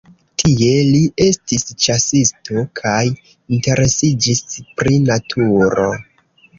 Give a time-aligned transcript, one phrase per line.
[0.43, 3.05] Tie li estis ĉasisto kaj
[3.59, 4.45] interesiĝis
[4.83, 5.91] pri naturo.